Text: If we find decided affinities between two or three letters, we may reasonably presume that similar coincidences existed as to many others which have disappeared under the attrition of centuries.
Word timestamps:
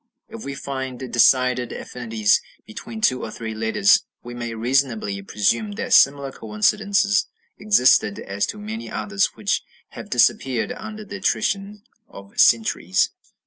If 0.29 0.43
we 0.43 0.55
find 0.55 0.97
decided 1.13 1.71
affinities 1.71 2.41
between 2.65 3.01
two 3.01 3.21
or 3.23 3.29
three 3.29 3.53
letters, 3.53 4.01
we 4.23 4.33
may 4.33 4.55
reasonably 4.55 5.21
presume 5.21 5.73
that 5.73 5.93
similar 5.93 6.31
coincidences 6.31 7.27
existed 7.59 8.17
as 8.17 8.47
to 8.47 8.57
many 8.57 8.89
others 8.89 9.35
which 9.35 9.61
have 9.89 10.09
disappeared 10.09 10.71
under 10.71 11.05
the 11.05 11.17
attrition 11.17 11.83
of 12.09 12.39
centuries. 12.39 13.11